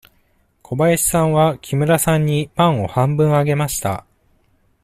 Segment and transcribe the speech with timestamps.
[0.63, 4.03] 小林さんは木村さんにパンを半分あげました。